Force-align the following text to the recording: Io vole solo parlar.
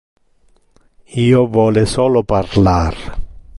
Io 1.25 1.43
vole 1.57 1.85
solo 1.93 2.25
parlar. 2.35 2.97